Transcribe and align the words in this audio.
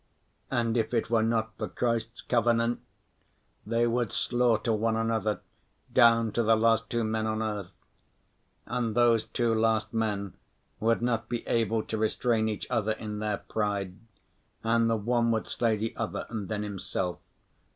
And 0.49 0.77
if 0.77 0.95
it 0.95 1.11
were 1.11 1.21
not 1.21 1.55
for 1.59 1.67
Christ's 1.69 2.21
covenant, 2.21 2.79
they 3.67 3.85
would 3.85 4.11
slaughter 4.11 4.73
one 4.73 4.95
another 4.95 5.41
down 5.93 6.31
to 6.31 6.41
the 6.41 6.55
last 6.55 6.89
two 6.89 7.03
men 7.03 7.27
on 7.27 7.43
earth. 7.43 7.85
And 8.65 8.95
those 8.95 9.27
two 9.27 9.53
last 9.53 9.93
men 9.93 10.33
would 10.79 11.03
not 11.03 11.29
be 11.29 11.45
able 11.47 11.83
to 11.83 11.99
restrain 11.99 12.49
each 12.49 12.65
other 12.71 12.93
in 12.93 13.19
their 13.19 13.37
pride, 13.37 13.93
and 14.63 14.89
the 14.89 14.95
one 14.97 15.29
would 15.29 15.45
slay 15.47 15.75
the 15.77 15.95
other 15.95 16.25
and 16.31 16.49
then 16.49 16.63
himself. 16.63 17.19